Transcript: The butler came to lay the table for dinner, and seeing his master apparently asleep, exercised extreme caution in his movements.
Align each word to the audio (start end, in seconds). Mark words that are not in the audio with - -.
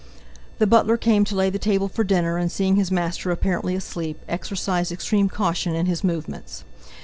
The 0.57 0.65
butler 0.65 0.97
came 0.97 1.25
to 1.25 1.35
lay 1.35 1.51
the 1.51 1.59
table 1.59 1.87
for 1.87 2.03
dinner, 2.03 2.39
and 2.39 2.51
seeing 2.51 2.75
his 2.75 2.89
master 2.89 3.29
apparently 3.29 3.75
asleep, 3.75 4.19
exercised 4.27 4.91
extreme 4.91 5.29
caution 5.29 5.75
in 5.75 5.85
his 5.85 6.03
movements. 6.03 6.63